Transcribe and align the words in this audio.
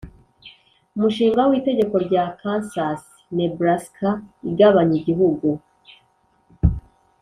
umushinga 0.95 1.41
w'itegeko 1.49 1.95
rya 2.05 2.23
kansas-nebraska 2.39 4.09
igabanya 4.49 4.95
igihugu 5.01 5.47